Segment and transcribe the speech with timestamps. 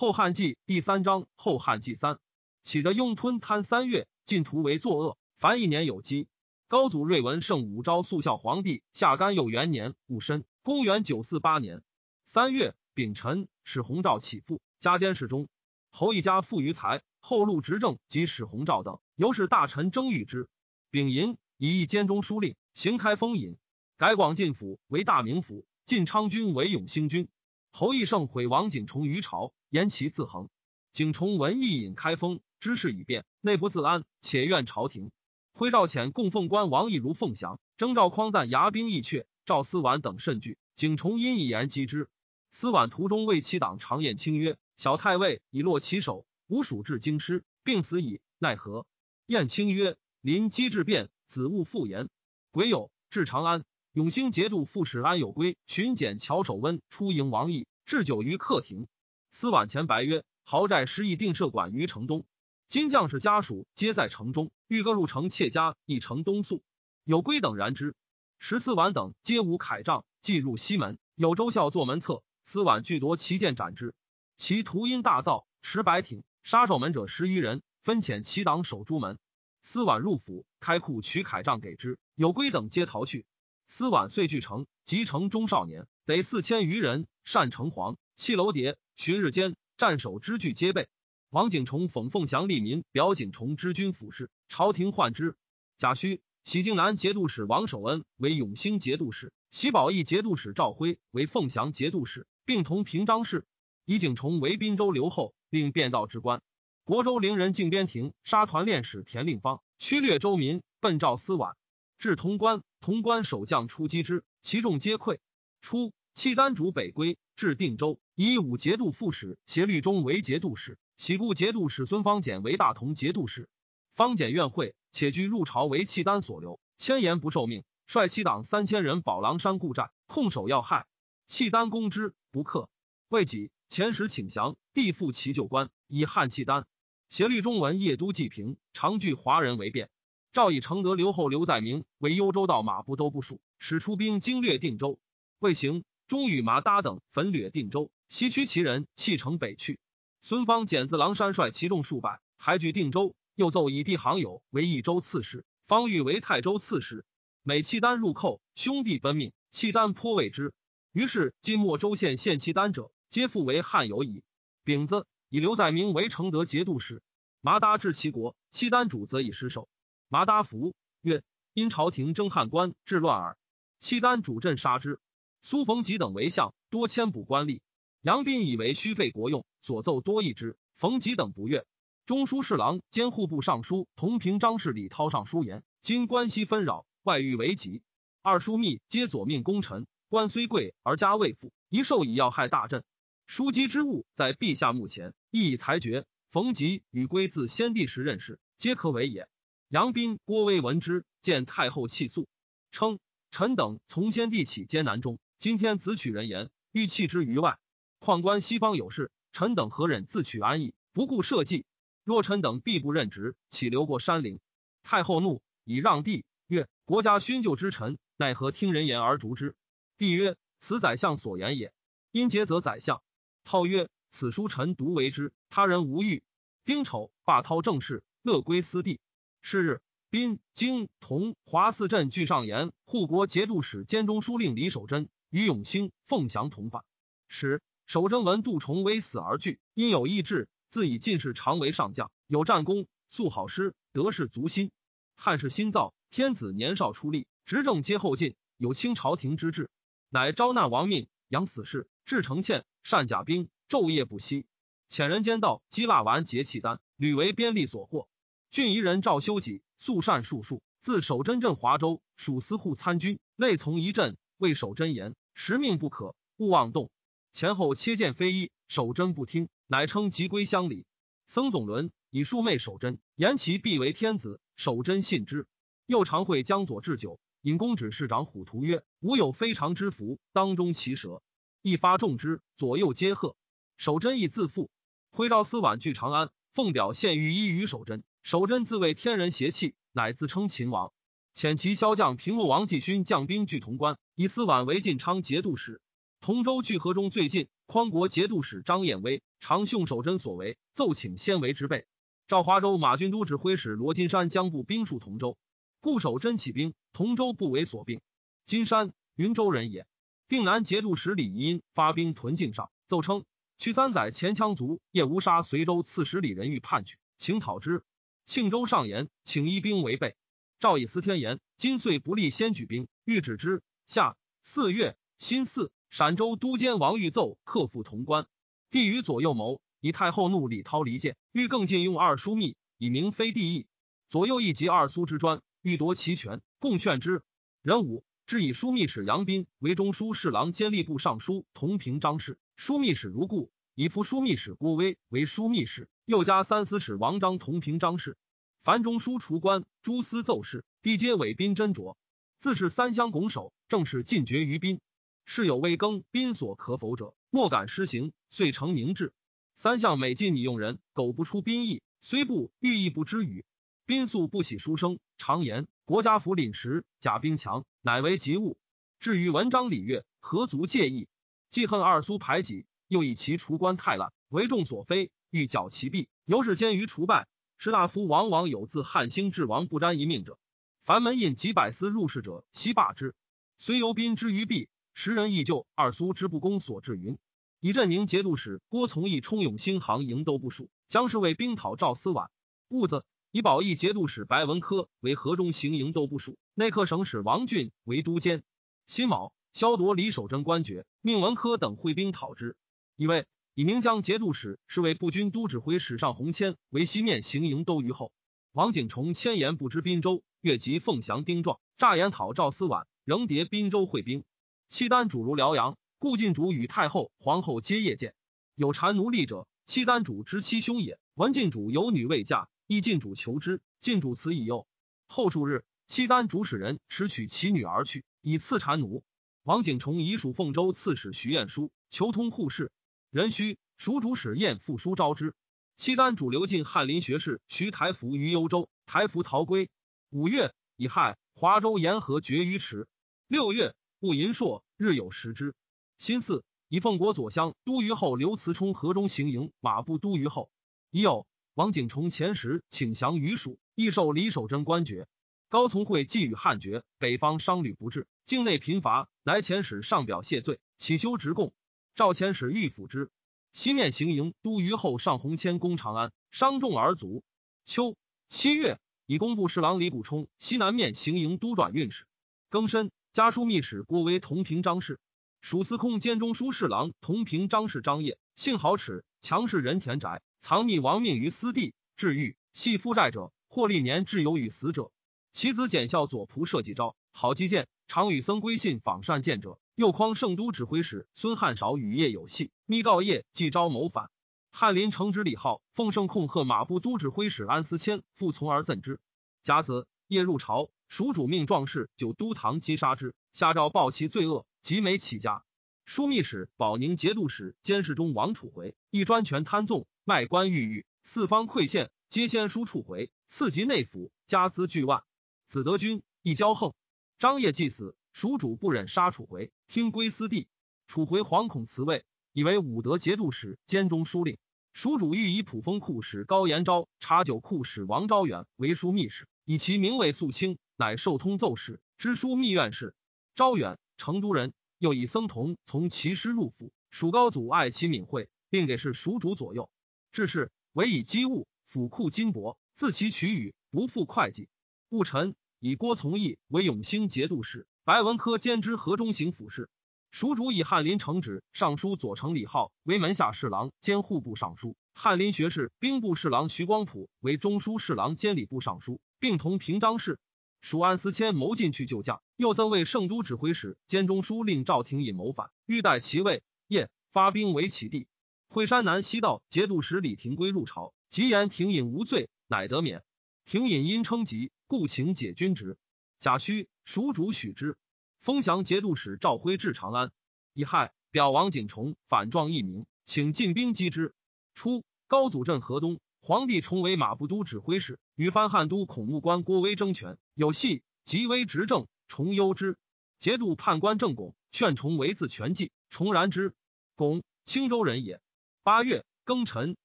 [0.00, 2.18] 后汉纪第三章后汉纪三，
[2.62, 6.26] 起着拥吞贪三月，尽图为作恶，凡一年有基。
[6.68, 11.82] 高祖睿文圣武昭肃孝皇帝下甘佑元年戊申，公元九四八年
[12.24, 15.48] 三月丙辰，使弘照起复，加监侍中。
[15.90, 20.48] 侯一家富于财，后路执政及使弘照等，由是大臣争遇之。
[20.90, 23.58] 丙寅，以一监中书令，行开封尹，
[23.98, 27.28] 改广进府为大名府，晋昌军为永兴军。
[27.72, 30.48] 侯义胜毁王景崇于朝，言其自横。
[30.92, 35.12] 景崇闻义引开封，知事已变，内不自安，且怨朝廷。
[35.52, 40.58] 徽赵遣供奉官王义如凤翔，征赵匡赞牙兵义阙，赵思婉等甚惧。
[40.74, 42.08] 景崇因一言击之。
[42.50, 48.84] 思婉途中为其党常宴卿曰：“小太尉已落其手，吾属至京师，病死矣，奈何？”
[49.26, 52.08] 晏卿曰：“临机智变，子勿复言。”
[52.50, 53.64] 癸酉，至长安。
[53.92, 58.86] 永兴节度副使安有归巡检乔守温出迎王毅，置酒于客亭。
[59.32, 62.24] 司晚前白曰：“豪宅失意定设馆于城东，
[62.68, 66.62] 今将士家属皆在城中，欲各入城妾家，亦城东宿。
[67.02, 67.96] 有归等然之。
[68.38, 72.22] 十四晚等皆无铠杖，即入西门，有周孝坐门侧。
[72.44, 73.92] 司晚俱夺其剑斩之。
[74.36, 79.18] 其徒因大造，持白挺，杀守门者十余人，分遣其党守朱门。
[79.62, 81.98] 司晚入府，开库取铠杖给之。
[82.14, 83.26] 有归等皆逃去。”
[83.72, 90.88] 司晚遂据城，集城中少年得四千余人，善城隍、弃楼叠，旬日间战守之具皆备。
[91.30, 95.36] 王景崇讽凤翔利民，表景崇之军府事，朝廷患之。
[95.78, 103.46] 贾诩、喜靖南节度使王守恩为永兴节度使，喜宝义节度使赵辉为凤翔节度使，并同平章事。
[103.84, 106.42] 以景崇为滨州留后，令变道之官。
[106.82, 111.56] 国州陵人靖边庭杀团练使田令方，驱掠州民，奔赵司晚。
[112.00, 115.18] 至潼关，潼关守将出击之，其众皆溃。
[115.60, 123.50] 初，契丹主北归，至定州，以武节度副使协律中为节度使，喜故节度使孙方简为大同节度使。
[123.94, 130.86] 方简怨会，且居入朝为契丹所留，千言不受命，率其党三千人保狼山固寨，控守要害。
[131.26, 132.70] 契丹攻之不克，
[133.10, 136.66] 未几，遣使请降，地复其旧官，以汉契丹。
[137.10, 139.90] 协律中闻夜都济平，常聚华人为变。
[140.32, 145.00] 赵以承德留后刘在明为幽州道马步都部署，使出兵经略定州。
[145.40, 149.80] 未行，终与马达等焚掠定州，西驱其人，弃城北去。
[150.20, 153.16] 孙方简自狼山率其众数百，还据定州。
[153.34, 157.06] 又奏以弟行友为益州刺史，方欲为泰州刺史。
[157.42, 160.52] 每契丹入寇，兄弟奔命，契丹颇畏之。
[160.92, 164.22] 于是今末州县献契丹者，皆复为汉友矣。
[164.62, 167.02] 丙子，以刘在明为承德节度使。
[167.40, 169.68] 马达至齐国，契丹主则以失守。
[170.12, 171.22] 麻达福曰
[171.54, 173.38] ：“因朝廷征汉官，治乱耳。
[173.78, 174.98] 契丹主镇杀之。
[175.40, 177.60] 苏逢吉等为相，多迁补官吏。
[178.00, 180.56] 杨斌以为虚费国用，所奏多议之。
[180.74, 181.64] 逢吉等不悦。
[182.06, 187.80] 中书侍郎兼户部尚书同平章事李涛上书言：今关西纷扰，外欲为急。
[188.20, 192.82] 二枢密皆左命功臣，官虽贵而家未富，一受以要害大朕。
[193.28, 196.04] 枢机之物在陛下目前，亦以裁决。
[196.30, 199.28] 逢吉与归自先帝时任事，皆可为也。”
[199.70, 202.26] 杨斌、郭威闻之，见太后气肃，
[202.72, 202.98] 称
[203.30, 207.60] 臣等从先帝起艰难中，今天子取人言，欲弃之于外。
[208.00, 211.64] 况观西方有事，臣等何忍自取安逸，不顾社稷？
[212.02, 214.40] 若臣等必不任职，岂留过山陵？
[214.82, 219.54] 太后怒，以让帝曰：“国家勋旧之臣，奈何听人言而逐之？”
[219.96, 221.72] 帝曰：“此宰相所言也。”
[222.10, 223.04] 因节则宰相。
[223.44, 226.24] 涛曰：“此书臣独为之，他人无欲。”
[226.66, 228.98] 丁丑，罢涛政事，乐归私地。
[229.42, 229.80] 是日，
[230.10, 236.84] 滨、京、同、华四镇俱上言，护国节度使兼中书令李守贞与永兴、凤翔同犯。
[237.26, 244.70] 使守贞闻杜重威死而惧，因有意志，自以进士常为上将，有战功，素好诗，得势足心。
[245.16, 249.70] 汉室新造，天子年少出力，执政皆后进，有清朝廷之志，
[250.10, 254.44] 乃招纳亡命，养死士，制成欠，善甲兵，昼夜不息。
[254.88, 258.08] 遣人间道击蜡丸结契丹，屡为边吏所获。
[258.50, 266.90] 郡夷人赵修己素善术数，自守真镇华州，属司户参军，类从一镇，为守真言，实命不可，勿妄动。
[267.30, 270.84] 前后切剑非一，守真不听，乃称即归乡里。
[271.28, 275.46] 僧总伦以庶妹守真，言其必为天子，守真信之。
[275.86, 281.22] 又常会江左置酒，引公指市长虎图曰：“吾有非常之福，当中其舌。”
[281.62, 283.36] 一发中之，左右皆贺。
[283.76, 284.70] 守真亦自负。
[285.12, 288.02] 徽昭司晚拒长安，奉表献御医于守真。
[288.22, 290.92] 守贞自谓天人邪气，乃自称秦王。
[291.34, 295.80] 遣其骁将平陆王继勋将兵据潼关，以司婉为晋昌节度使。
[296.20, 301.86] 同州距河中最近，匡国节度使张彦威常凶守贞所为，奏请先为之备。
[302.28, 305.38] 赵华州马军都指挥使罗金山将部兵戍同州，
[305.80, 308.00] 固守真起兵，同州不为所并。
[308.44, 309.86] 金山云州人也。
[310.28, 313.24] 定南节度使李仪因发兵屯境上，奏称
[313.58, 317.82] 去三载前羌卒叶无杀随州刺史李仁欲叛去，请讨之。
[318.30, 320.14] 庆州上言，请依兵为备。
[320.60, 323.60] 赵以思天言，今岁不利，先举兵，欲止之。
[323.88, 328.28] 下四月辛巳，陕州都监王玉奏克复潼关，
[328.70, 333.66] 帝与左右谋，以太后怒李涛离间，欲更禁用二枢密，以明非帝意。
[334.08, 337.24] 左右亦及二苏之专，欲夺其权，共劝之。
[337.62, 338.04] 人武。
[338.26, 343.50] 是以枢密使杨斌为中书侍郎兼吏部尚书同平章事，枢密使如故；
[343.80, 348.18] 以副枢密使郭威为枢密使，又加三司使王章同平章事。
[348.62, 351.96] 凡中书除官，诸司奏事，地皆委宾斟酌。
[352.38, 354.82] 自是三乡拱手，正是尽绝于宾。
[355.24, 359.14] 事有未更，宾所可否者，莫敢施行，遂成明制。
[359.54, 363.46] 三项每进拟用人，苟不出宾意，虽不欲意不知语。
[363.86, 368.58] 宾素不喜书生，常言国家福临时，甲兵强，乃为吉物。
[368.98, 371.08] 至于文章礼乐，何足介意？
[371.48, 377.28] 既恨二苏排挤，又以其除官太滥，为众所非，欲剿其弊，由是奸于除败。
[377.56, 380.40] 士大夫往往有自汉兴至亡不沾一命者。
[380.82, 383.14] 凡门引几百司入仕者，悉罢之。
[383.58, 387.16] 虽由宾之于弊，时人亦就二苏之不公所至云。
[387.60, 392.28] 以镇宁节度使郭从义充永兴行营都部署，将是为兵讨赵思婉。
[392.66, 393.04] 兀子。
[393.30, 398.42] 以保义节度使白文科为河中行营都部署，内客省使王俊为都监。
[398.88, 402.56] 辛卯，萧夺李守贞官爵，命文科等会兵讨之。
[403.00, 408.12] 以为以明江节度使是为步军都指挥使上洪谦为西面行营都虞候。
[408.52, 414.22] 王景崇千言不知滨州，越级凤翔丁壮诈言讨赵思婉，仍迭滨州会兵。
[414.68, 418.12] 契丹主如辽阳，故晋主与太后、皇后皆夜见。
[418.54, 420.98] 有谗奴隶者，契丹主之妻兄也。
[421.14, 422.50] 闻晋主有女未嫁。
[422.66, 424.66] 亦晋主求之，晋主辞以诱。
[425.06, 429.02] 后数日，契丹主使人持取其女而去，以赐谗奴。
[429.42, 432.70] 王景崇以属凤州刺史徐彦书求通护事，
[433.10, 435.34] 人须蜀主使彦复书招之。
[435.76, 439.68] 契丹主留进翰林学士徐台福于幽州，台福逃归。
[440.10, 442.86] 五月，乙亥，华州沿河绝于池。
[443.26, 445.54] 六月，戊寅朔，日有食之。
[445.98, 450.48] 辛巳，以奉国左相都虞候刘慈冲河中行营马步都虞候。
[450.90, 451.26] 已有。
[451.54, 455.08] 王景崇前时请降于蜀，亦受李守贞官爵。
[455.48, 461.52] 高从诲寄予汉爵，北方商旅不至，境内贫乏，来前使上表谢罪，乞修职贡。
[461.94, 463.10] 赵前使欲抚之。
[463.52, 467.24] 西面行营都虞候上鸿谦攻长安，伤重而卒。
[467.64, 467.96] 秋
[468.28, 472.06] 七月，以工部侍郎李谷冲西南面行营都转运使。
[472.50, 475.00] 庚申，家书密使郭威同平章事。
[475.40, 480.22] 蜀司空兼中书侍郎同平章事张掖，性豪耻，强势人田宅。
[480.38, 484.92] 藏匿亡命于私地，治愈系负债者，获历年挚友与死者。
[485.32, 489.58] 其子简孝左仆射纪昭，好击剑，常与僧归信访善见者。
[489.80, 494.10] 又匡圣都指挥使孙汉少与叶有隙，密告叶纪昭谋反。
[494.52, 499.00] 翰林承旨李浩奉圣控贺马步都指挥使安思谦复从而赠之。
[499.42, 505.44] 甲子，夜入朝，蜀主命壮士九都堂击杀之，下诏报其罪恶，即没起家。
[505.86, 509.86] 枢密使保宁节度使监视中王楚回，亦专权贪纵。
[510.04, 515.04] 卖官鬻狱，四方馈献，皆先书处回，次及内府，家资巨万。
[515.46, 516.74] 子德军亦骄横。
[517.18, 520.48] 张掖既死，蜀主不忍杀楚回，听归私地。
[520.86, 524.38] 楚回惶恐辞位，以为武德节度使兼中书令。
[524.72, 532.94] 蜀主欲以普丰库使高延昭、茶酒库使王昭远为枢密使，以其名为肃清，乃受通奏事，知枢密院事。
[533.34, 536.72] 昭远，成都人，又以僧童从其师入府。
[536.90, 539.70] 蜀高祖爱其敏慧，并给事蜀主左右。
[540.12, 544.48] 至是，唯以积物，府库金帛，自其取予，不复会计。
[544.88, 549.68] 戊辰，以郭从义为永兴节度使，白文科兼之河中行府事。
[550.12, 560.20] 蜀主以翰林承旨尚书左丞李浩为门下侍郎兼户部尚书，翰林学士兵部侍郎徐光普为中书侍郎兼礼部尚书，并同平章事。
[560.60, 568.06] 蜀安思谦谋进去救驾，又赠为圣都指挥使兼中书令赵廷隐谋反，欲代其位，夜发兵围其地。
[568.48, 573.02] 会山南西道节度使李廷圭入朝，即言廷隐无罪，乃得免。
[573.44, 575.76] 廷隐因称疾，故请解军职。
[576.20, 577.78] 贾诩蜀主许之。
[578.20, 580.12] 封降节度使赵辉至长安，
[580.52, 584.14] 乙亥，表王景崇反状一名，请进兵击之。
[584.54, 592.76] 初，高祖镇河东，皇帝重为马步都指挥使，与藩汉都孔目官郭威争权，有隙，即威执政，重忧之。
[593.18, 596.54] 节度判官郑拱劝重为自权计，重然之，
[596.96, 598.20] 公青州人也。
[598.62, 599.78] 八月庚辰，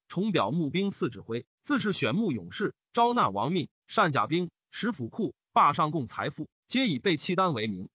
[0.08, 7.88] 重表募兵四指挥，自是选募勇士，招纳王命，善甲兵，使府库，霸上贡财富，皆以备契丹为名。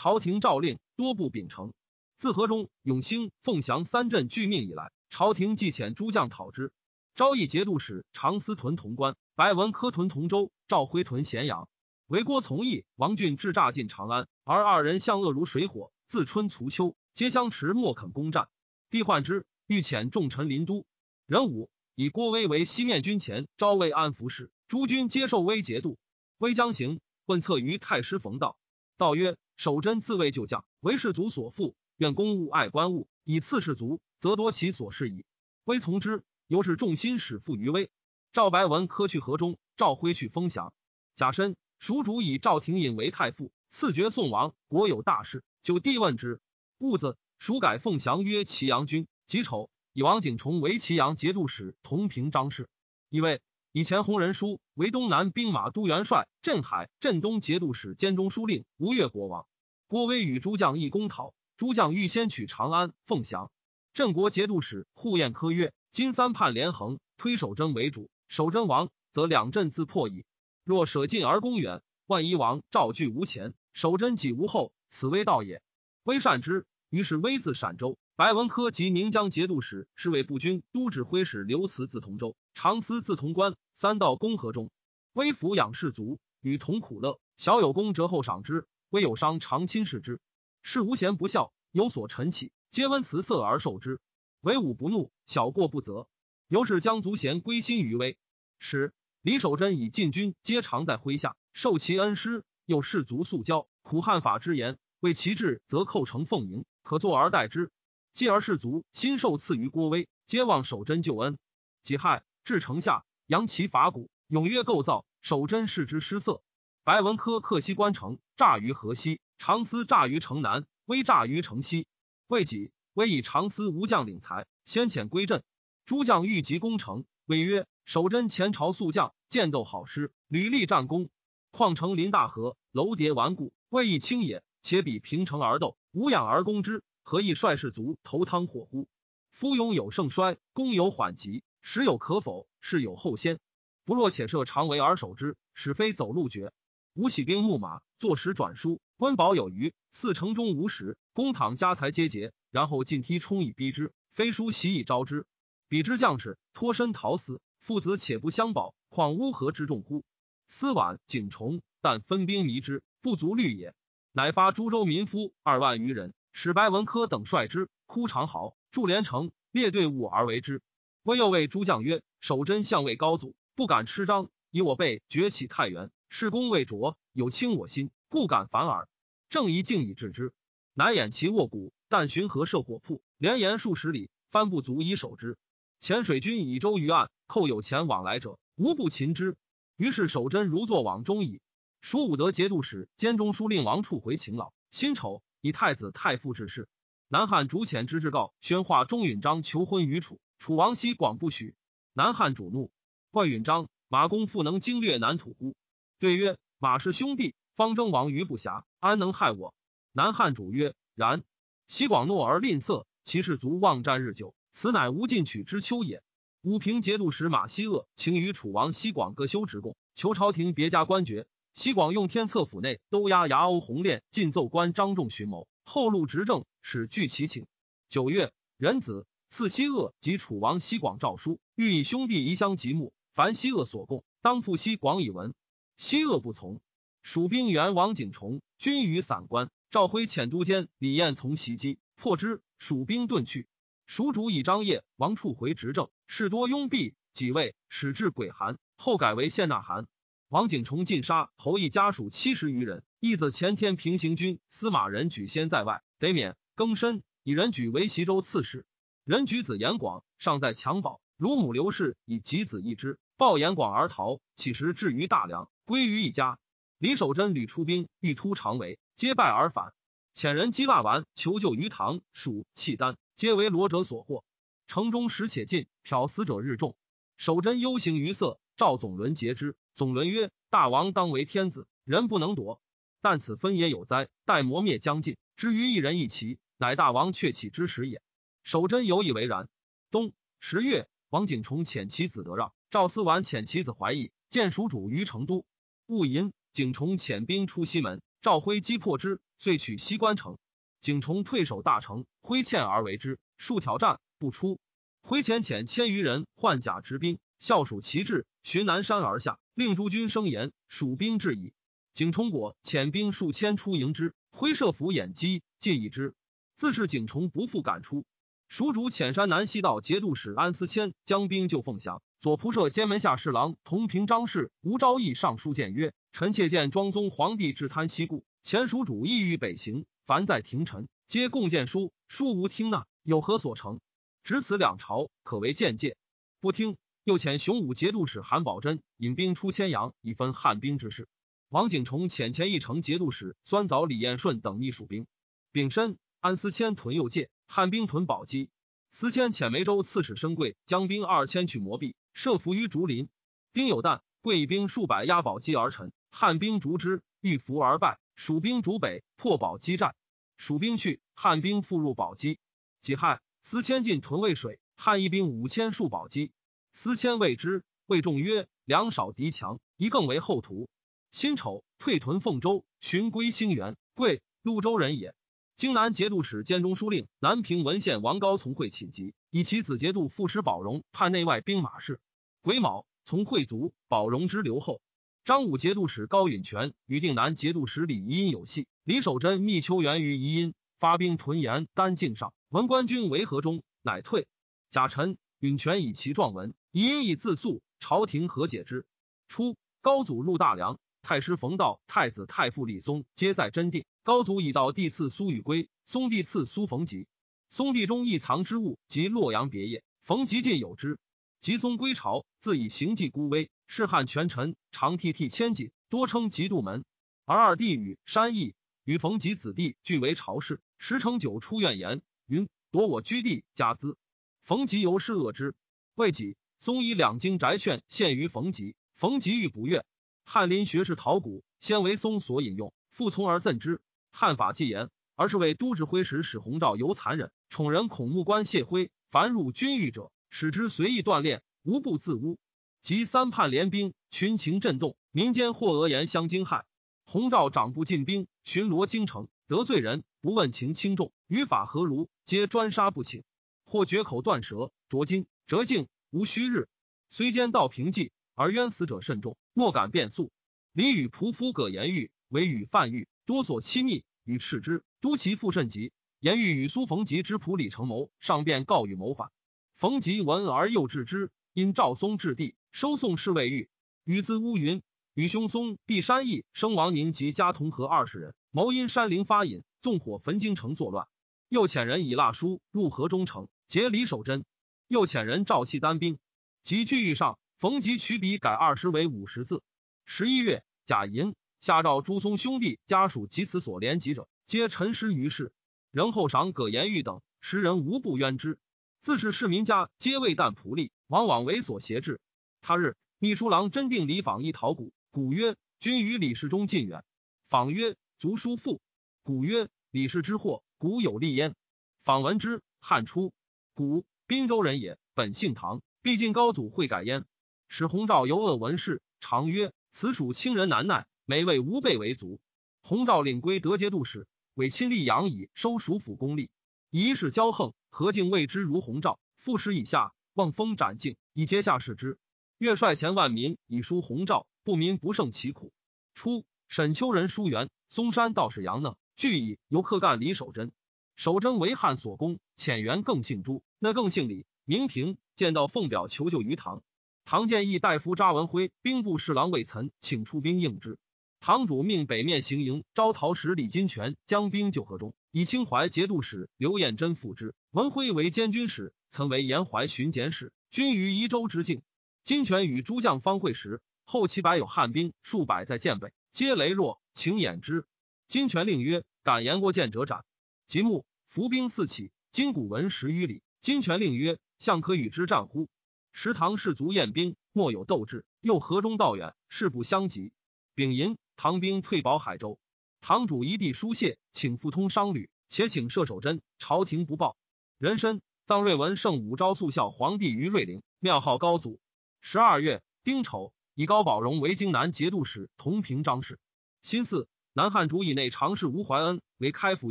[0.00, 1.72] 朝廷诏令多不秉承。
[2.16, 6.70] 自河中、永兴、凤翔三镇拒命以来，朝廷既遣诸将讨之。
[7.16, 11.68] 昭义节度使常思屯潼关，白文科屯同州，赵辉屯咸阳。
[12.06, 18.46] 为郭从义、王俊至诈进长安，而二人相恶如水火，自春卒秋，皆相持，莫肯攻战。
[18.90, 20.86] 帝患之，欲遣重臣临都。
[21.26, 25.98] 壬午，以郭威为西面军前昭慰安抚使，诸军接受威节度。
[26.38, 28.56] 威将行，问策于太师冯道。
[28.96, 35.26] 道曰：“守贞自卫旧将，为士卒所负，愿公务爱官务，以次士卒，则夺其所事矣。”
[35.66, 37.90] 威从之，由是众心始复于威。
[38.32, 40.72] 赵白文科去河中，赵辉去封降。
[41.14, 41.56] 甲申。
[41.80, 44.54] 蜀主以赵廷隐为太傅，赐爵宋王。
[44.68, 46.40] 国有大事，就帝问之。
[46.78, 49.08] 戊子，蜀改凤翔曰祁阳君。
[49.26, 52.68] 己丑，以王景崇为祁阳节度使，同平章事。
[53.10, 53.40] 以为
[53.72, 59.46] 以前弘仁书为东南兵马都元帅，镇海、镇东节度使兼中书令，吴越国王。
[59.88, 63.50] 郭威与诸将议攻讨，诸将欲先取长安、凤翔。
[63.92, 70.24] 镇国节度使护彦科曰：“今三叛连横，推守贞为主，守贞亡，则两镇自破矣。”
[70.64, 75.60] 若舍近而攻远，万一王赵据无前，守贞己无后，此危道也。
[76.04, 77.98] 威善之，于是威自陕州。
[78.16, 84.72] 白文科及宁江节度使、侍卫步军都指挥使刘慈自同州，常思自潼关，三道攻河中。
[85.12, 87.20] 微抚养士卒，与同苦乐。
[87.36, 90.18] 小有功折后赏之，微有伤常亲视之。
[90.60, 94.00] 是无贤不孝，有所陈起，皆温辞色而受之。
[94.40, 96.08] 为武不怒，小过不责。
[96.48, 98.18] 由是将足贤归心于威。
[98.58, 98.92] 使。
[99.22, 107.70] 李守贞以禁军皆常在麾下，受其恩师，又士卒素交，苦汉法之言，为其志，则寇成奉迎，可坐而待之。
[108.12, 111.38] 继而士卒新受赐于郭威，皆望守贞救恩。
[111.84, 115.04] 己亥，至城下，扬其伐鼓，踊跃构造。
[115.20, 116.40] 守贞视之失色。
[116.82, 121.86] 白文科克西关城，诈于河西；长思诈于城南，威诈于城西。
[122.26, 125.42] 未己，威以长思无将领才，先遣归镇。
[125.84, 127.66] 诸将欲急攻城，威曰。
[127.84, 131.10] 守贞前朝宿将，剑斗好师，屡立战功。
[131.50, 134.42] 况城临大河，楼叠顽固，未易轻也。
[134.62, 138.88] 且比平城而斗，无养而攻之，何以率士卒投汤火乎？
[139.32, 143.38] 夫勇有盛衰，攻有缓急，时有可否，事有后先。
[143.84, 146.52] 不若且设长围而守之，使非走路绝。
[146.94, 149.74] 吾起兵牧马，坐时转输，温饱有余。
[149.90, 155.26] 四城中无食，公倘家财皆竭，然后进梯冲以逼之，非书袭以招之。
[155.68, 157.40] 彼之将士脱身逃死。
[157.60, 160.04] 父子且不相保，况乌合之众乎？
[160.46, 163.74] 司宛、景崇，但分兵迷之，不足虑也。
[164.12, 170.62] 乃发诸州民夫二万余人，使白文科等率之，哭长壕，筑连城，列队伍而为之。
[171.08, 178.90] 威又谓诸将曰：“守贞相位高祖，不敢吃张，以我辈崛起太原，事功未卓，有轻我心，故敢反耳。
[179.30, 180.34] 正宜敬以治之。
[180.74, 185.38] 乃掩其卧骨，但寻河设火铺，连延数十里，帆不足以守之。
[185.80, 189.34] 潜水军以舟于岸。”寇有钱往来者，无不擒之。
[189.78, 191.40] 于是守贞如坐网中矣。
[191.80, 196.68] 蜀武德节度使兼中书令王处回秦老，辛丑以太子太傅致仕。
[197.08, 201.54] 南汉主遣之至告宣化钟允章求婚于楚，楚王西广不许。
[201.92, 202.70] 南汉主怒，
[203.10, 205.56] 怪允章马公复能经略南土乎？
[205.98, 209.52] 对曰：马氏兄弟，方征王于不暇，安能害我？
[209.92, 211.24] 南汉主曰：然。
[211.66, 216.02] 西广怒而吝啬，其士卒望战日久，此乃无进取之秋也。
[216.40, 221.26] 武平节度使马希鄂请与楚王西广各修职贡，求朝廷别加官爵。
[221.52, 227.46] 西广用天策府内都押牙欧红练进奏官张仲寻谋，后路执政，使拒其请。
[227.88, 235.34] 九月，仁子赐西鄂及楚王西广诏书，欲以兄弟移乡极目，凡西鄂所供，当复西广以闻。
[235.76, 236.60] 西鄂不从。
[237.02, 239.50] 蜀兵援王景崇，军于散关。
[239.70, 243.46] 赵辉遣都监李彦从袭击，破之，蜀兵遁去。
[243.86, 249.86] 蜀主以张掖、王处回执政，事多拥蔽，几位始至鬼寒，后改为献纳寒。
[250.28, 252.82] 王景崇尽杀侯义家属七十余人。
[252.98, 258.64] 义子前天平行军司马仁举先在外，得免更申，以仁举为西州刺史。
[259.08, 264.20] 人举子严广尚在襁褓，乳母刘氏以及子一之，抱严广而逃。
[264.34, 266.38] 起时至于大梁，归于一家。
[266.76, 269.72] 李守贞屡出兵，欲突长围，皆败而返。
[270.14, 272.98] 遣人击腊丸求救于唐，属契丹。
[273.16, 274.24] 皆为罗者所获，
[274.66, 276.76] 城中食且尽，挑死者日众。
[277.16, 279.56] 守贞忧形于色，赵总伦诘之。
[279.74, 282.60] 总伦曰：“大王当为天子，人不能夺。
[283.00, 284.10] 但此分也有灾。
[284.26, 288.02] 待磨灭将尽，至于一人一骑，乃大王却起之时也。
[288.50, 289.46] 守贞有以为然。
[289.90, 295.44] 冬十月，王景崇遣其子德让，赵思完遣其子怀义见蜀主于成都。
[295.84, 300.38] 戊寅，景崇遣兵出西门，赵辉击破之，遂取西关城。
[300.80, 304.58] 景崇退守大城，挥欠而为之，数挑战不出。
[305.02, 311.52] 挥遣遣千余人换甲执兵，校属旗帜，寻南山而下，令诸军声言，蜀兵至矣。
[311.92, 316.14] 景崇果遣兵数千出迎之，挥射斧掩击，尽以之。
[316.56, 318.06] 自是景崇不复敢出。
[318.48, 333.80] 蜀主遣山南西道节度使安思谦将兵救凤翔，左仆射监门下侍郎同平张氏吴昭义上书谏曰：“臣妾见庄宗皇帝至贪西故，前蜀主意欲北行，凡在廷臣皆共谏书，书无听纳，有何所成？”
[334.24, 335.98] 值此两朝，可为见戒。
[336.40, 341.06] 不听，又遣雄武节度使韩宝珍引兵出千阳，以分汉兵之势。
[341.50, 345.06] 王景崇遣前一城节度使酸枣李彦顺等逆蜀兵。
[345.52, 348.50] 丙申，安思谦屯右界，汉兵屯宝鸡。
[348.90, 353.08] 司迁遣梅州刺史申贵将兵二千去磨壁，设伏于竹林。
[353.54, 357.98] 丁有旦，贵以兵数百压宝鸡而沉，汉兵逐之，欲伏而败。
[358.14, 359.94] 蜀兵逐北，破宝鸡寨。
[360.36, 362.38] 蜀兵去，汉兵复入宝鸡。
[362.80, 363.20] 己亥。
[363.40, 366.32] 司迁进屯渭水，汉一兵五千戍宝鸡。
[366.74, 370.68] 司迁谓之，谓众曰：“粮少敌强，宜更为后图。”
[371.10, 373.76] 辛丑，退屯凤州，寻归兴元。
[373.94, 375.14] 贵潞州人也。
[375.58, 382.00] 京南节度使兼中书令南平文县王高从会寝疾，以其子节度副使宝荣判内外兵马事。
[382.42, 384.80] 癸卯，从会卒，宝荣之留后。
[385.24, 392.32] 张武节度使高允全与定南节度使李宜音有隙，李守贞密求援于宜音，发兵屯延丹境上。
[392.50, 394.28] 闻官军围河中，乃退。
[394.70, 398.86] 贾臣、允权以其状文，因以自诉，朝廷和解之。
[399.26, 403.84] 初，高祖入大梁，太师冯道、太子太傅李松皆在真定。
[404.02, 407.06] 高祖以道帝赐苏与归，松帝赐苏逢吉。
[407.48, 409.82] 松帝中亦藏之物，及洛阳别业。
[410.02, 410.98] 逢吉尽有之。
[411.40, 416.84] 吉松归朝，自以行迹孤微，仕汉权臣，常涕涕千金，多称吉度门。
[417.24, 422.02] 而二弟与山邑与逢吉子弟俱为朝士，时成九出怨言。
[422.26, 423.96] 云夺我居地家资，
[424.42, 425.54] 冯吉由是恶之。
[425.94, 429.84] 未几，松以两京宅券献于冯吉，冯吉欲不悦。
[430.30, 433.80] 翰林学士陶谷先为松所引用，复从而赠之。
[434.12, 442.38] 汉法既严，而是为都指挥使史弘照尤残忍，宠人孔目官谢辉，凡入军狱者，使之随意锻炼，无不自污。
[442.82, 446.64] 及三叛联兵，群情震动，民间或讹言相惊骇。
[447.06, 452.10] 弘照长不进兵，巡逻京城，得罪人，不问情轻重，于法何如？
[452.26, 453.24] 皆专杀不请，
[453.64, 456.68] 或绝口断舌，着金折颈，无虚日。
[457.08, 460.30] 虽奸盗平济，而冤死者甚众，莫敢变诉。
[460.72, 465.90] 李与仆夫葛延玉为与范玉，多所欺逆，与斥之，都其父甚急。
[466.20, 469.32] 延玉与苏逢吉之仆李成谋上便告与谋反，
[469.74, 471.32] 逢吉闻而又至之。
[471.54, 473.68] 因赵松至地，收送侍卫狱，
[474.04, 474.80] 与自乌云
[475.12, 481.08] 与兄松弟山义生王宁及家同和二十人，谋因山林发引，纵火焚京城作乱。
[481.48, 484.44] 又遣人以蜡书入河中城，劫李守贞。
[484.86, 486.20] 又遣人召契单兵，
[486.62, 489.64] 及聚狱上，逢吉取笔改二十为五十字。
[490.04, 495.52] 十一月，甲寅，下诏朱松兄弟家属及此所连及者，皆陈尸于世。
[495.90, 498.60] 仍后赏葛延玉等十人，无不冤之。
[499.00, 502.20] 自是市民家皆为旦仆隶，往往为所挟制。
[502.60, 507.02] 他日，秘书郎真定李访一陶谷，古曰：“君与李世忠近远。”
[507.50, 508.80] 访曰：“足叔父。”
[509.24, 511.56] 古曰：“李氏之祸。”古有立焉，
[512.04, 512.62] 访闻之。
[512.80, 513.32] 汉初，
[513.74, 515.82] 古滨州人也，本姓唐。
[516.02, 517.24] 毕竟高祖会改焉。
[517.68, 522.40] 使弘照尤恶文士，常曰：“此属清人难耐，每为吾辈为族。”
[522.82, 526.48] 弘照领归德节度使，委亲力养以收蜀府公吏。
[526.90, 529.20] 以使骄横，何竟谓之如弘照？
[529.36, 532.18] 复使以下望风斩境，以阶下士之。
[532.56, 535.72] 越率前万民以书弘照，不民不胜其苦。
[536.14, 538.96] 初，沈丘人书元，嵩山道士杨讷。
[539.14, 540.72] 俱以由客干李守贞，
[541.16, 544.46] 守贞为汉所攻，遣元更姓朱，那更姓李。
[544.64, 546.82] 明平见到奉表求救于唐，
[547.30, 550.96] 唐建议大夫扎文辉兵部侍郎魏岑请出兵应之。
[551.40, 557.54] 堂主命北面行营招讨使李金泉将兵救河中，以清淮节度使刘彦珍辅之。
[557.70, 561.82] 文辉为监军使，曾为延淮巡检使，军于宜州之境。
[562.24, 567.84] 金泉与诸将方会时，后其百有汉兵数百在剑北，皆羸弱，请掩之。
[568.26, 570.24] 金泉令曰：“敢言过见者斩。”
[570.66, 573.42] 即木伏兵四起，金鼓闻十余里。
[573.60, 575.68] 金泉令曰：“相可与之战乎？”
[576.12, 578.24] 时唐士卒宴兵，莫有斗志。
[578.40, 580.32] 又河中道远，势不相及。
[580.74, 582.58] 丙寅，唐兵退保海州。
[583.00, 587.36] 唐主一地书谢，请复通商旅，且请射守贞，朝廷不报。
[587.78, 591.80] 人参葬瑞文圣武昭肃孝皇帝于瑞陵，庙号高祖。
[592.20, 596.38] 十二月丁丑，以高宝荣为京南节度使，同平章事。
[596.82, 599.90] 辛巳，南汉主以内常侍吴怀恩为开府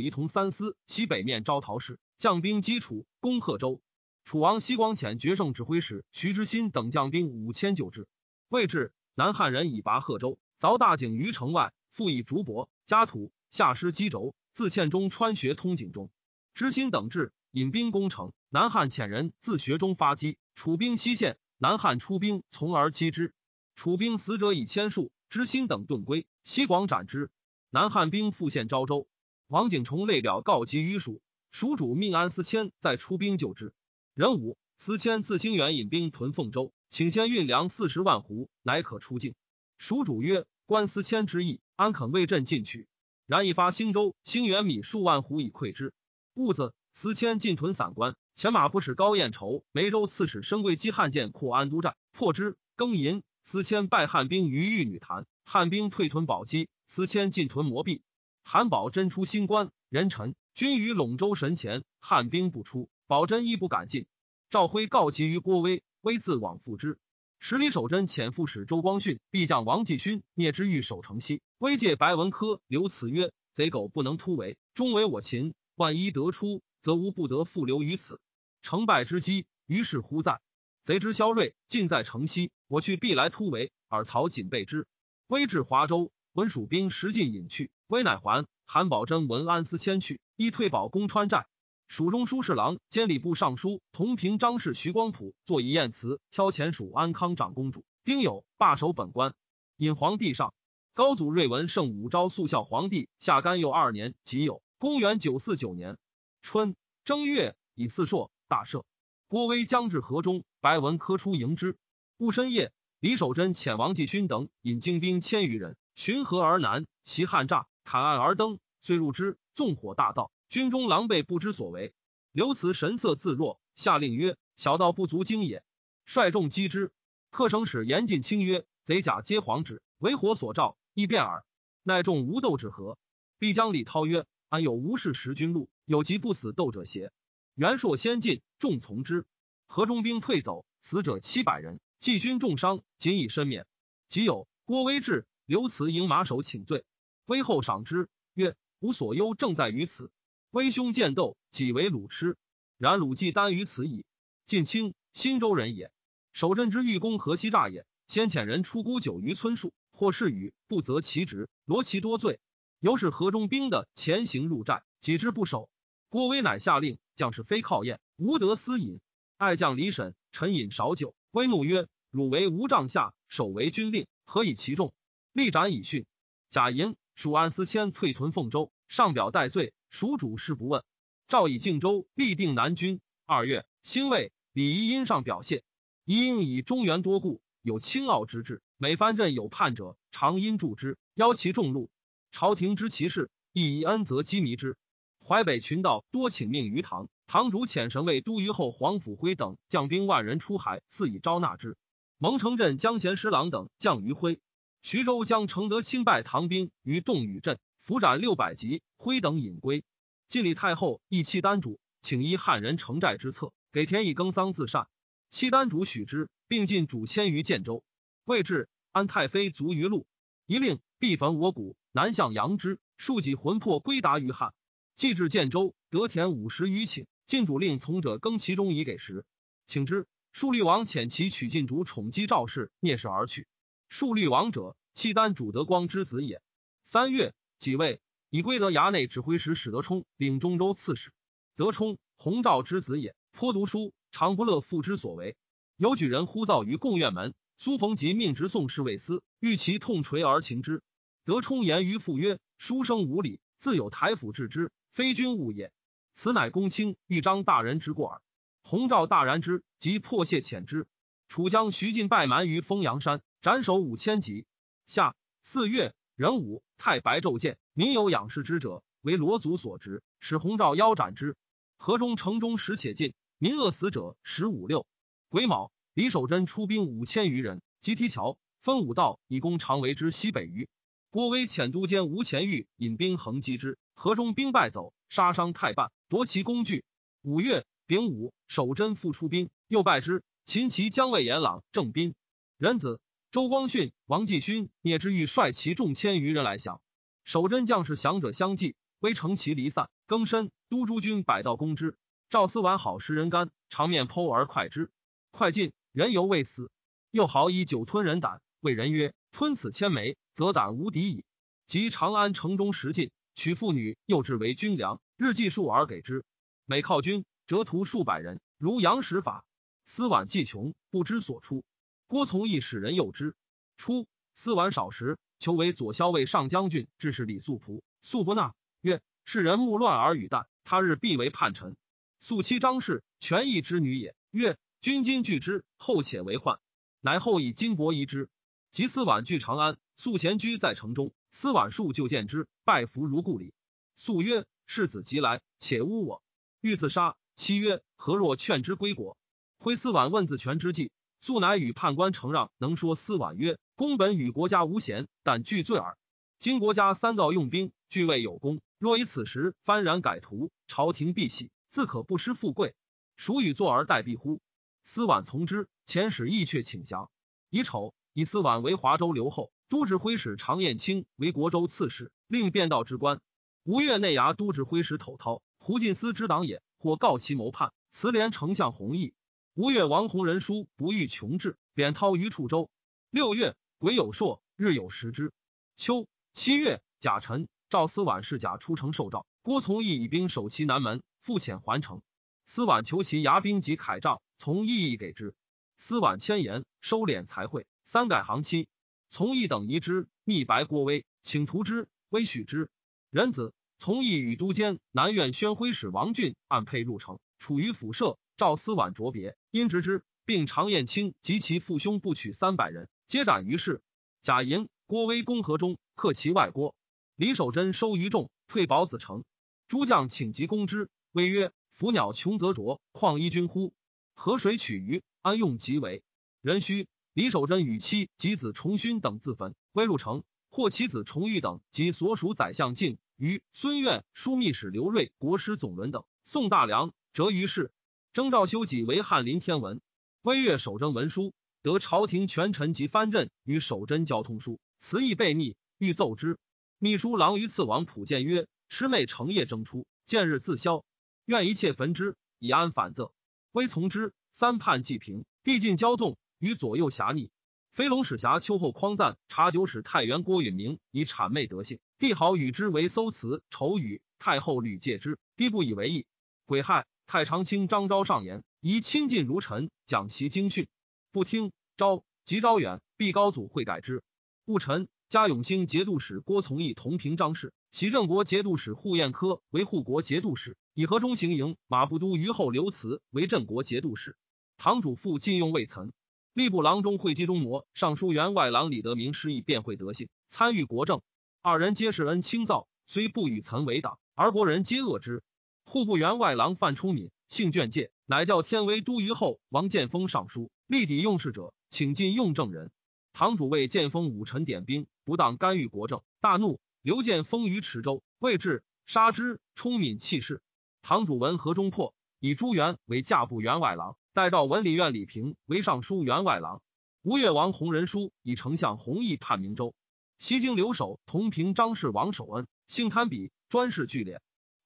[0.00, 3.80] 仪同三司，西北面招讨使，将兵击楚，攻贺州。
[4.28, 8.06] 楚王西光遣决胜指挥使徐之新等将兵五千救之。
[8.50, 16.10] 未至，南汉人以拔贺州，凿大井于城外，复以竹帛加土，下施击轴，自堑中穿穴通井中。
[16.52, 18.34] 知新等至，引兵攻城。
[18.50, 21.38] 南汉遣人自穴中发击，楚兵西陷。
[21.56, 23.32] 南汉出兵从而击之，
[23.76, 27.30] 楚兵死者以千数，知新等遁归，西广斩之。
[27.70, 29.08] 南汉兵复陷昭州，
[29.46, 33.72] 王景崇类表告急于蜀，蜀主命安思谦再出兵救之。
[34.18, 39.36] 壬午，思谦自兴元引兵屯凤州，请先运粮四十万斛，乃可出境。
[39.78, 42.88] 蜀主曰：“观思谦之意，安肯为朕进取？”
[43.28, 45.92] 然一发兴州，兴元米数万斛以馈之。
[46.34, 48.16] 兀子思谦进屯散关。
[48.34, 52.56] 前马不使高彦筹，梅州刺史申贵基汉舰扩安都寨，破之。
[52.76, 58.02] 庚寅，司谦败汉兵于玉女潭，汉兵退屯宝鸡，司谦进屯摩壁。
[58.42, 64.06] 韩宝真出新关，人臣军于陇州神前，汉兵不出，宝真亦不敢进。
[64.50, 66.98] 赵辉告急于郭威，威自往复之。
[67.38, 75.54] 十里守贞遣副使周光训、必将王继勋聂之玉守城西，威借白文科留此曰：“贼狗不能突围，终为我擒。
[75.74, 78.20] 万一得出，则无不得复留于此。”
[78.60, 80.42] 成败之机，于是乎在。
[80.82, 82.50] 贼之骁锐，尽在城西。
[82.66, 84.86] 我去必来突围，尔曹谨备之。
[85.28, 88.46] 威至华州，闻蜀兵十进隐去，威乃还。
[88.66, 91.46] 韩宝真闻安思迁去，亦退保攻川寨。
[91.88, 99.34] 蜀中书侍郎兼礼部尚书同平章事徐光普作一宴词，挑前蜀安康长公主丁酉罢守本官，
[99.78, 100.52] 引皇帝上。
[100.92, 105.96] 高祖睿文圣武昭肃孝皇帝下甘佑二年己酉，公元九四九年
[106.42, 108.30] 春正月，以四朔。
[108.48, 108.84] 大赦，
[109.26, 111.78] 郭威将至河中，白文科出迎之。
[112.18, 112.70] 戊申夜，
[113.00, 121.92] 李守贞遣王继勋等引精兵千余人巡河而南，袭汉栅，砍岸而登，遂入之，纵火大造，军中狼狈不知所为。
[122.32, 125.62] 刘慈神色自若，下令曰：“小道不足惊也。”
[126.06, 126.92] 率众击之。
[127.30, 131.44] 客省使严进清曰：“贼甲皆黄纸，为火所照，易变耳。
[131.82, 132.98] 奈众无斗之何？”
[133.38, 137.12] 必将李涛曰：“安有无事识军路，有疾不死斗者邪？”
[137.54, 139.26] 袁硕先进，众从之。
[139.66, 143.66] 河中兵退走，死者七百人，季军重伤，仅以身免。
[144.08, 146.84] 即有郭威至，刘慈迎马首请罪。
[147.26, 150.10] 威后赏之，曰：“吾所忧正在于此。
[150.50, 152.36] 威兄见斗，己为鲁吃。
[152.78, 154.06] 然鲁既单于此矣。
[154.46, 155.92] 晋清新州人也。
[156.32, 157.86] 守镇之御公河西诈也。
[158.06, 162.40] 先遣人出沽酒于村树，或是与不择其职，罗其多罪。
[162.80, 165.68] 由是河中兵的前行入寨，己之不守。
[166.08, 169.00] 郭威乃下令。”将士非靠宴，无得私饮。
[169.36, 174.94] 爱将李审臣饮少酒，威怒曰：“汝为吾帐下，守为军令，何以其众？”
[175.34, 176.06] 立斩以训。
[176.48, 180.84] 贾银蜀安思迁退屯凤州，上表戴罪，蜀主事不问。
[181.28, 183.00] 诏以靖州立定南军。
[183.26, 185.62] 二月，兴魏，李仪因上表谢。
[186.04, 188.62] 仪因以中原多故，有轻傲之志。
[188.76, 191.90] 每藩镇有叛者，常因助之，邀其众怒。
[192.30, 194.76] 朝廷知其事，亦以恩泽积弥之。
[195.22, 201.76] 淮北群盗多请命于唐，唐主遣神卫都虞后黄甫辉等将兵万人出海，赐以招纳之。
[202.16, 204.40] 蒙城镇江贤师郎等将于辉，
[204.80, 209.82] 徐州将承德亲败唐兵于洞宇镇，伏斩六百级，挥等引归。
[210.26, 214.88] 晋礼太后义契丹主，请依汉人城寨之策，给田以耕桑自善。
[215.30, 217.82] 契丹主许之，并进主迁于建州。
[218.26, 220.06] 未至，安太妃卒于路，
[220.44, 224.52] 一令必焚我谷，南向扬之，数己魂魄归达于汉。
[224.94, 229.24] 既至建州，得田五十余顷，晋主令从者耕其中以给食。
[229.64, 233.48] 请之，树律王遣其取晋主宠姬赵氏，蔑视而去。
[233.88, 236.42] 树律王者，契丹主德光之子也。
[236.82, 241.12] 三月，己位，以归德衙内指挥使史德充领中州刺史。
[241.56, 245.36] 德充，洪肇之子也，颇读书，常不乐父之所为。
[245.76, 250.82] 有举人呼噪于贡院门，苏逢吉命直送侍卫司，欲其痛捶而擒之。
[251.24, 255.70] 德充言于父曰：“书生无礼，自有台府治之。”非君务也，
[256.14, 258.22] 此乃公卿豫章大人之过耳。
[258.62, 260.86] 洪昭大然之，即破谢遣之。
[261.28, 264.46] 楚将徐进拜蛮于丰阳山，斩首五千级。
[264.86, 271.36] 下四月壬午，太白昼见，民有仰视之者，为罗祖所执，使洪昭腰斩之。
[271.76, 274.86] 河中城中时且尽，民饿死者十五六。
[275.28, 280.68] 癸卯，李守贞出兵五千余人，击堤桥，分五道以攻长为之西北隅。
[281.10, 283.76] 郭威遣都监吴前玉引兵横击之。
[283.94, 286.84] 河中兵败走，杀伤太半，夺其工具。
[287.22, 290.22] 五月丙午，守贞复出兵，又败之。
[290.44, 292.14] 秦齐将魏延朗、郑斌、
[292.56, 296.80] 仁子、周光训、王继勋、聂之玉率其众千余人来降。
[297.24, 299.90] 守贞将士降者相继，微乘其离散。
[300.06, 301.98] 更深，都诸军百道攻之。
[302.30, 304.90] 赵思完好食人肝，长面剖而快之。
[305.30, 306.70] 快进，人犹未死。
[307.10, 311.26] 又好以酒吞人胆，谓人曰：“吞此千枚，则胆无敌矣。”
[311.68, 316.24] 及长安城中食尽，取妇女诱之为军粮，日计数而给之。
[316.64, 319.44] 每犒军，折屠数百人，如杨使法。
[319.84, 321.62] 司晚既穷，不知所出。
[322.08, 323.36] 郭从义使人诱之。
[323.76, 331.76] 初，司晚少时，求为左骁卫上将军，致是李素仆，素不纳，曰：“世人目乱而语淡，他日必为叛臣。”
[332.18, 334.16] 素妻张氏，权义之女也。
[334.30, 336.58] 曰：“君今拒之，后且为患。”
[337.02, 338.30] 乃后以金帛遗之。
[338.72, 341.12] 及司婉拒长安，素闲居在城中。
[341.30, 343.52] 司婉数就见之，拜服如故礼。
[343.96, 346.22] 素曰：“世子即来，且诬我，
[346.62, 349.18] 欲自杀。”妻曰：“何若劝之归国？”
[349.60, 355.96] 挥司婉问自权之际，素乃与判官承让，能说司婉曰：“公本与国家无嫌，但惧罪耳。
[356.38, 358.60] 今国家三道用兵，俱未有功。
[358.78, 362.74] 若以此时幡然改图，朝廷必喜，自可不失富贵。
[363.16, 364.40] 孰与坐而待毙乎？”
[364.84, 367.10] 司婉从之，遣使意却请降。
[367.50, 369.50] 乙丑，以司婉为华州留后。
[369.70, 373.20] 都指挥使常彦卿为国州刺史，令变道之官。
[373.64, 376.62] 吴越内衙都指挥使头涛，胡进思之党也。
[376.78, 379.12] 或告其谋叛，辞连丞相弘毅。
[379.58, 382.70] 吴越王弘仁书不欲穷志，贬涛于处州。
[383.10, 385.32] 六月，癸有朔，日有食之。
[385.74, 389.26] 秋七月，甲辰，赵思婉侍甲出城受诏。
[389.42, 392.02] 郭从义以兵守其南门，复遣还城。
[392.46, 395.34] 思婉求其牙兵及铠杖，从义亦给之。
[395.76, 398.68] 思婉千言，收敛财会，三改行期。
[399.08, 402.70] 从义等疑之，密白郭威，请图之，威许之。
[403.10, 408.20] 仁子从义与都监南院宣徽使王俊按配入城，处于府舍。
[408.38, 413.82] 赵思婉卓别，因执之，并常彦卿及其父兄不取三百人，皆斩于市。
[414.22, 416.76] 贾莹、郭威攻河中，克其外郭。
[417.16, 419.24] 李守贞收于众，退保子城。
[419.66, 423.74] 诸将请急攻之，威曰：“伏鸟穷则啄，况一君乎？
[424.14, 426.04] 河水取鱼，安用即为？
[426.40, 429.56] 人须。”李守贞与妻及子重勋等自焚。
[429.72, 437.72] 归入城，获其子重玉等及所属宰相敬、于孙苑、枢密使刘瑞、国师总伦等，宋大梁折于市。
[438.18, 439.80] 征召修己为翰林天文。
[440.22, 446.36] 微月守贞文书，得朝廷权臣及藩镇与守贞交通书，词意悖逆，欲奏之。
[446.80, 450.84] 秘书郎于次王普见曰：“魑魅成夜征出，见日自消，
[451.26, 453.12] 愿一切焚之，以安反仄。”
[453.54, 454.12] 微从之。
[454.32, 456.18] 三叛既平，帝尽骄纵。
[456.40, 457.30] 与左右侠逆，
[457.70, 464.02] 飞龙使侠秋后匡赞察酒使太原郭允明以谄媚德性，帝好与之为搜词丑语。
[464.18, 466.04] 太后屡戒之，帝不以为意。
[466.46, 470.68] 癸亥，太常卿张昭上言，宜亲近如臣，讲其经训，
[471.10, 471.52] 不听。
[471.78, 474.02] 昭即昭远，必高祖会改之。
[474.44, 484.14] 戊辰，嘉永兴节度使郭从义同平章事，袭郑国节度使护彦科为护国节度使，以河中行营马步都虞后刘慈为镇国节度使。
[484.58, 485.92] 堂主父禁用未岑。
[486.34, 491.00] 吏部郎中会稽中模、尚书员外郎李德明失意便会德性，参与国政。
[491.40, 495.22] 二人皆是恩轻造，虽不与岑为党，而国人皆恶之。
[495.68, 502.70] 户部员外郎范冲敏性倦介，乃教天威都虞后王建峰上书，力抵用事者，请进用政人。
[503.12, 509.42] 堂主为建峰武臣点兵，不当干预国政，大怒，刘建峰于池州，未至，杀之。
[509.54, 510.40] 充敏弃市。
[510.80, 513.98] 堂主闻河中破，以朱元为驾部员外郎。
[514.14, 516.62] 代诏文理院李平为尚书员外郎，
[517.02, 519.74] 吴越王弘仁书以丞相弘毅叛明州。
[520.16, 524.20] 西京留守同平张氏王守恩，性贪鄙，专事聚敛。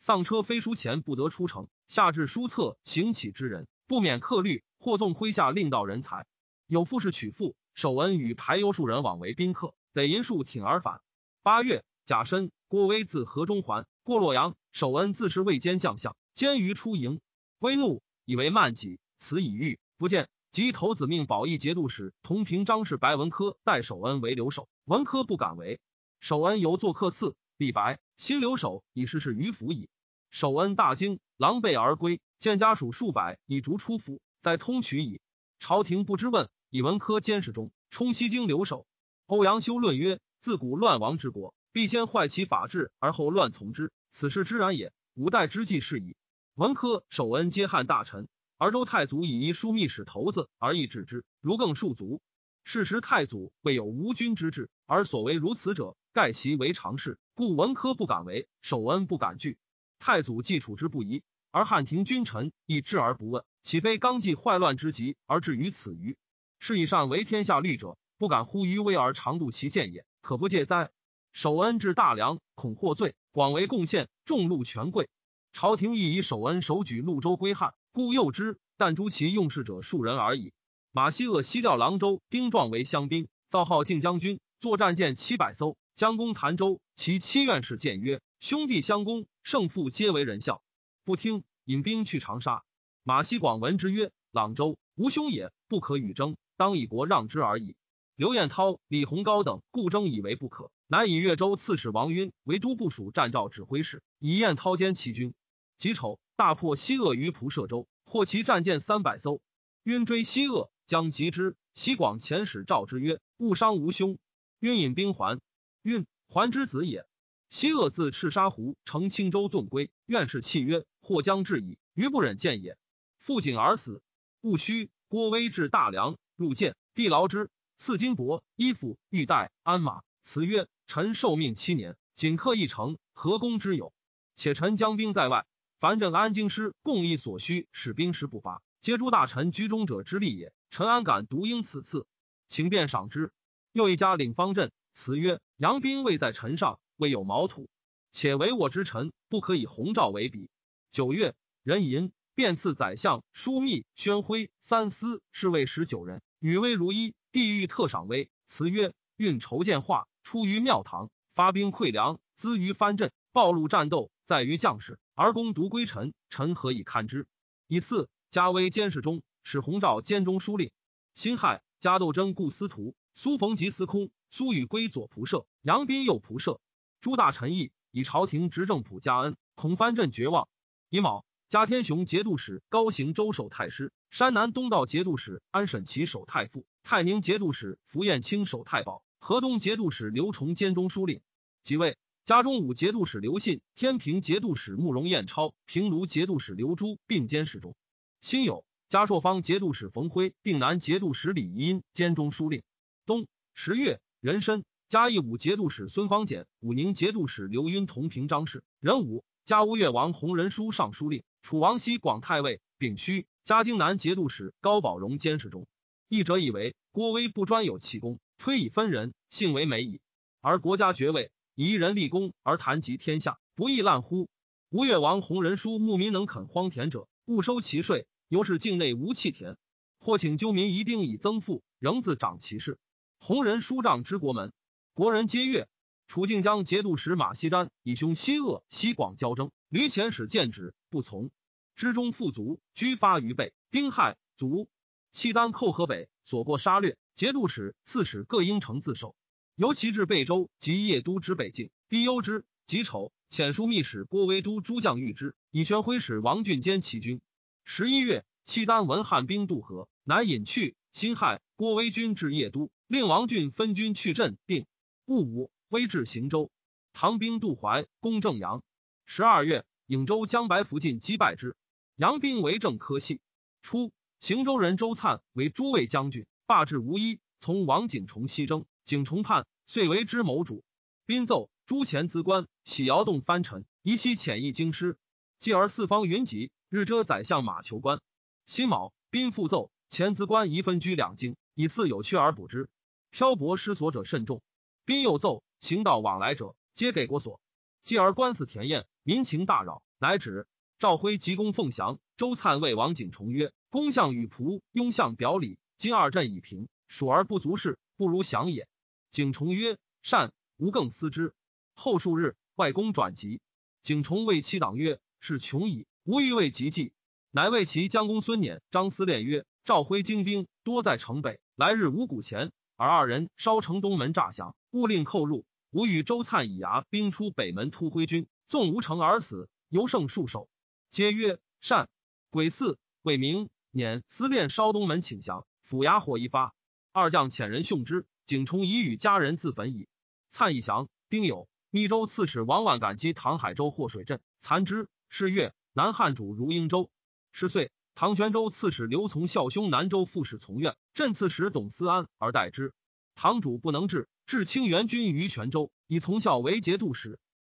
[0.04, 6.26] 丧车飞书前不得出城，下至书册行乞之人，不免克律，或纵麾下令道人才。
[6.66, 11.00] 有富士取妇，守恩与排忧数人往为宾客，得银数挺而返。
[11.44, 17.20] 八月，甲申，郭威自河中还，过洛阳，守恩自是未监将相，监于出营，
[17.60, 18.98] 威怒，以为慢己。
[19.18, 25.78] 此已遇不见，即头子命保义节度使同平张氏白文科代守恩为留守，文科不敢为。
[26.18, 29.88] 守恩犹作客赐，李白新留守以事事于府矣。
[30.32, 35.20] 守恩大惊，狼狈而归，见家属数百以逐出府，在通衢矣。
[35.58, 38.86] 朝廷不知问，以文科监视中，充西京留守。
[39.26, 44.94] 欧阳修论曰：自古乱亡之国，必先坏其法治，而后乱从之，此事之然也。
[45.12, 46.16] 五代之计是矣。
[46.54, 48.26] 文科、守恩皆汉大臣。
[48.56, 52.22] 而周太祖以一枢密使头子而易治之，如更数族。
[52.64, 59.58] 是时太祖未有无君之志，而所为如此者，盖其为常事，故文科不敢为，守恩不敢拒。
[60.04, 66.16] 太祖既处之不疑，而汉廷君臣亦置而不问，岂非纲纪坏乱之极而至于此于？
[66.58, 70.90] 是以上为天下律者，不敢忽于威而长度其见也，可不戒哉？
[71.32, 75.08] 守恩至大梁，恐获罪，广为贡献，众禄权贵。
[75.52, 78.58] 朝廷亦以守恩首举潞州归汉，故诱之。
[78.76, 80.52] 但诛其用事者数人而已。
[80.90, 86.80] 马希鄂西调郎州丁壮为乡兵，造号靖将军，作战舰七百艘，将攻潭州。
[86.96, 90.62] 其七院士谏曰：“兄弟相攻，胜负皆为人笑。”
[91.04, 92.62] 不听，引兵去长沙。
[93.02, 97.76] 马希广闻之曰：“朗州无兄也，不可与争，当以国让之而已。”
[98.14, 105.34] 刘彦涛、李鸿高等故争以为不可，乃以越州刺史王晕为都部署战诏指挥使，以彦涛兼其军。
[105.76, 109.40] 己丑，大破西鄂于蒲射州，获其战舰三百艘。
[109.82, 111.56] 晕追西鄂，将击之。
[111.74, 114.18] 西广遣使召之曰：“误伤吾兄。”
[114.60, 115.40] 晕引兵还。
[115.82, 117.04] 晕还之子也。
[117.52, 122.78] 西鄂自赤沙湖乘青州遁归，愿是契曰：“或将至矣，余不忍见也。”
[123.20, 124.00] 负井而死。
[124.40, 130.00] 戊戌，郭威至大梁，入见，帝劳之，赐金帛、衣服、玉带、鞍马。
[130.22, 133.92] 辞曰：“臣受命七年，仅克一城，何功之有？
[134.34, 135.44] 且臣将兵在外。”
[135.78, 140.54] 凡镇安京师，共议所需，使兵师不发，皆诸大臣居中者之力也。
[140.70, 142.06] 臣安敢独应此次？
[142.48, 143.30] 请便赏之。
[143.72, 147.68] 又一家领方阵，辞曰：“杨兵未在臣上，未有毛土，
[148.12, 150.48] 且为我之臣，不可以鸿诏为比。”
[150.92, 151.34] 九月，
[151.64, 157.14] 壬寅，便赐宰相枢密宣徽三司侍卫十九人，与威如一。
[157.32, 167.26] 地狱特赏威，辞曰：“运筹建化，出于庙堂，发兵溃粮，资于藩镇，暴露战斗，在于将士。”而公独归臣，臣何以堪之？
[167.66, 170.70] 以次加威监视中，使弘照监中书令。
[171.14, 176.60] 辛亥，加窦征故司徒，苏逢吉司空，苏与归左仆射，杨斌右仆射。
[177.02, 180.48] 诸大臣议以朝廷执政普加恩，恐藩镇绝望。
[180.88, 191.20] 乙卯，加天雄节度使，高行州守太师，山南东道节度使安审琦守太傅，泰宁节度使符彦卿守太保，河东节度使刘崇监中书令。
[191.64, 191.98] 即位。
[192.24, 197.74] 家中武节度使刘信、天平节度使慕容彦超、平卢节度使刘珠并监侍中。
[198.20, 202.62] 辛酉，嘉朔方节度使冯辉、定南节度使李仪因兼中书令。
[203.06, 204.62] 冬十月，壬申，
[204.92, 208.62] 嘉义武节度使孙方简、武宁节度使刘晕同平章事。
[208.78, 211.22] 壬午，嘉乌越王弘仁书尚书令。
[211.40, 212.60] 楚王西广太尉。
[212.76, 215.66] 丙戌，嘉靖南节度使高宝荣监视中。
[216.08, 220.02] 译者以为郭威不专有气功，推以分人，幸为美矣。
[220.42, 221.30] 而国家爵位。
[221.54, 224.28] 以一人立功而谈及天下，不亦滥乎？
[224.68, 229.56] 吴越王弘仁书牧民能垦荒田者，勿收其税，由是境内无弃田。
[230.00, 232.76] 或请纠民一定以增赋，仍自长其事。
[233.20, 234.52] 弘仁书帐之国门，
[234.94, 235.68] 国人皆悦。
[236.06, 241.30] 楚靖将节度使马希瞻以兄西鄂、西广交争，吕潜使谏止，不从。
[241.74, 243.54] 之中富足，居发于备。
[243.70, 244.68] 丁亥，卒。
[245.10, 249.16] 契丹寇河北，所过杀掠，节度使、刺史各应城自守。
[249.54, 252.44] 尤其至贝州及邺都之北境，必忧之。
[252.66, 257.22] 己丑，遣书密使郭威都诸将谕之，以宣徽使王俊兼其军。
[257.64, 260.76] 十一月，契丹闻汉兵渡河，乃引去。
[260.92, 264.66] 辛亥，郭威军至邺都，令王俊分军去镇定。
[265.04, 266.50] 戊午，威至行州，
[266.92, 268.62] 唐兵渡淮，攻正阳。
[269.04, 271.56] 十二月，颍州将白福晋击败之，
[271.96, 273.20] 杨兵为正科系。
[273.62, 278.64] 初，行州人周灿为诸卫将军，罢至无一，从王景崇西征。
[278.84, 280.64] 景崇叛，遂为之谋主。
[281.04, 284.96] 宾奏诸前资官，喜摇动藩臣，宜悉遣意京师。
[285.40, 288.00] 继而四方云集，日遮宰相马求官。
[288.46, 292.68] 辛卯，宾复奏前资官宜分居两京，以赐有缺而补之。
[293.10, 294.40] 漂泊失所者甚众。
[294.84, 297.40] 宾又奏行道往来者，皆给国所。
[297.82, 300.46] 继而官司田宴，民情大扰，乃止。
[300.78, 308.66] 赵辉急攻凤翔，周灿谓王景崇曰：“公相与仆拥相表里，今二镇已平，数而不足事，不如降也。”
[309.12, 311.32] 景崇曰：“善，吾更思之。”
[311.74, 313.40] 后数日，外公转疾。
[313.82, 316.92] 景崇谓其党曰：“是穷矣，吾欲为急计。”
[317.30, 325.46] 乃谓其将公孙辇、张思炼曰：“赵辉精兵多在城北，来日五谷前，而二人烧城东门诈降，勿令寇入。
[325.70, 330.50] 吾与周粲以牙兵出北门突挥军，纵无城而死，犹胜数手。”
[330.90, 331.88] 皆曰：“善。”
[332.28, 336.54] 鬼四，魏明辇、思炼烧东门请降，府衙火一发，
[336.92, 338.06] 二将遣人殉之。
[338.24, 339.88] 景崇已与家人自焚矣。
[340.28, 344.88] 灿义降，丁酉，密州刺史王婉感激唐海州祸水镇，残之。
[345.08, 346.90] 是月，南汉主如英州。
[347.32, 352.72] 十岁，唐玄州刺史刘从孝兄南州副使从愿，镇刺史董思安而代之。
[353.14, 357.18] 堂主不能治，至清元军于泉州，以从校为节度使。